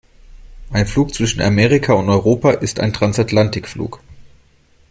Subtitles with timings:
[0.71, 4.01] Ein Flug zwischen Amerika und Europa ist ein Transatlantikflug.